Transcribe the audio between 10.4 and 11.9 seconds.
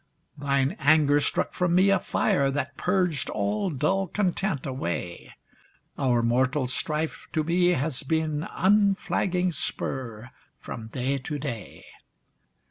from day to day.